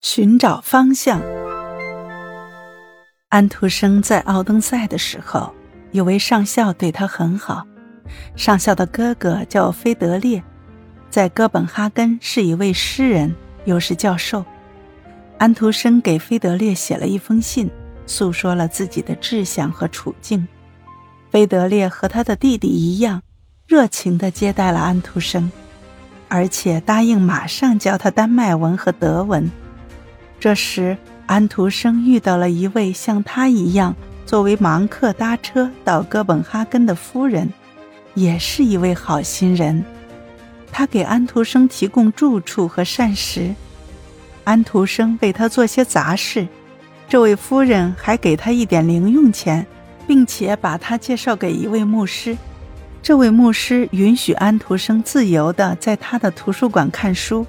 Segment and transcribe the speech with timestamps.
[0.00, 1.20] 寻找方向。
[3.30, 5.52] 安徒生在奥登塞的时候，
[5.90, 7.66] 有位上校对他很好。
[8.36, 10.42] 上校的哥哥叫菲德烈，
[11.10, 13.34] 在哥本哈根是一位诗人，
[13.64, 14.44] 又是教授。
[15.36, 17.68] 安徒生给菲德烈写了一封信，
[18.06, 20.46] 诉说了自己的志向和处境。
[21.30, 23.20] 菲德烈和他的弟弟一样，
[23.66, 25.50] 热情地接待了安徒生，
[26.28, 29.50] 而且答应马上教他丹麦文和德文。
[30.40, 30.96] 这时，
[31.26, 37.52] 安徒生遇到了一位像他一样作为盲客搭车到哥本哈根的夫人，
[38.14, 39.84] 也是一位好心人。
[40.70, 43.52] 他给安徒生提供住处和膳食，
[44.44, 46.46] 安徒生为他做些杂事，
[47.08, 49.66] 这位夫人还给他一点零用钱，
[50.06, 52.36] 并且把他介绍给一位牧师。
[53.02, 57.44] 这位牧师允许安徒生自由地在他的图书馆看书。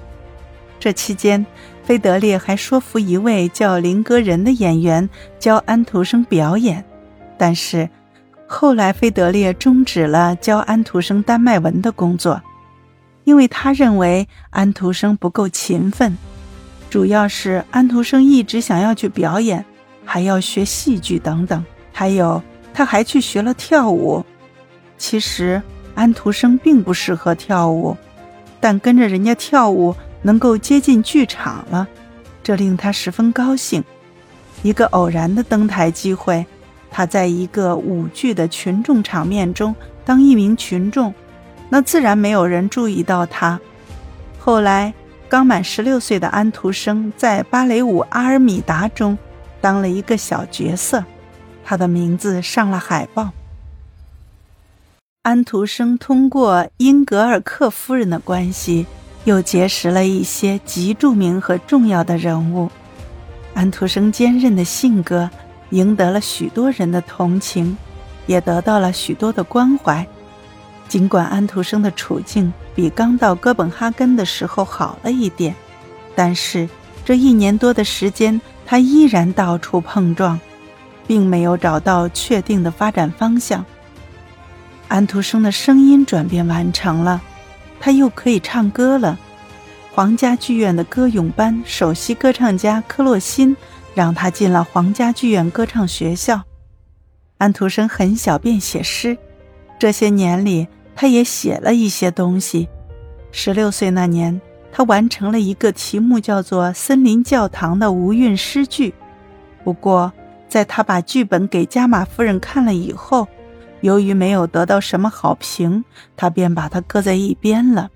[0.78, 1.44] 这期间，
[1.90, 6.84] 菲德烈还说服一位叫林格人的演员教安徒生表演，
[7.36, 7.90] 但是
[8.46, 12.40] 后来菲德烈终止了教安徒生丹麦文的工作，
[13.24, 16.16] 因为他认为安徒生不够勤奋，
[16.88, 19.64] 主要是安徒生一直想要去表演，
[20.04, 22.40] 还要学戏剧等等，还有
[22.72, 24.24] 他还去学了跳舞。
[24.96, 25.60] 其实
[25.96, 27.96] 安徒生并不适合跳舞，
[28.60, 29.92] 但跟着人家跳舞。
[30.22, 31.86] 能够接近剧场了，
[32.42, 33.82] 这令他十分高兴。
[34.62, 36.44] 一个偶然的登台机会，
[36.90, 41.14] 他在一个舞剧的群众场面中当一名群众，
[41.68, 43.58] 那自然没有人注意到他。
[44.38, 44.92] 后来，
[45.28, 49.16] 刚满十六岁的安徒生在芭蕾舞《阿尔米达》中
[49.60, 51.04] 当了一个小角色，
[51.64, 53.30] 他的名字上了海报。
[55.22, 58.86] 安徒生通过英格尔克夫人的关系。
[59.24, 62.70] 又结识了一些极著名和重要的人物，
[63.54, 65.28] 安徒生坚韧的性格
[65.70, 67.76] 赢得了许多人的同情，
[68.26, 70.06] 也得到了许多的关怀。
[70.88, 75.54] 尽管安徒生的处境比刚到哥本哈根的时候好了一点，
[76.16, 76.68] 但是
[77.04, 80.40] 这一年多的时间，他依然到处碰撞，
[81.06, 83.64] 并没有找到确定的发展方向。
[84.88, 87.22] 安徒生的声音转变完成了。
[87.80, 89.18] 他又可以唱歌了。
[89.92, 93.56] 皇家剧院的歌咏班首席歌唱家科洛辛
[93.94, 96.42] 让他进了皇家剧院歌唱学校。
[97.38, 99.16] 安徒生很小便写诗，
[99.78, 102.68] 这些年里他也写了一些东西。
[103.32, 108.94] 十六岁那年，他完成了一个题目叫做《森林教堂》的无韵诗句。
[109.64, 110.12] 不过，
[110.48, 113.26] 在他把剧本给加玛夫人看了以后，
[113.80, 115.84] 由于没有得到什么好评，
[116.16, 117.90] 他便把它搁在一边了。